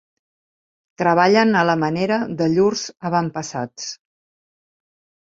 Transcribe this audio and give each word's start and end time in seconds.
Treballen 1.01 1.51
a 1.59 1.61
la 1.69 1.75
manera 1.83 2.17
de 2.39 2.47
llurs 2.53 2.85
avantpassats. 3.11 3.91